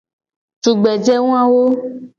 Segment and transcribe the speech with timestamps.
[0.63, 1.63] Tugbeje wawo.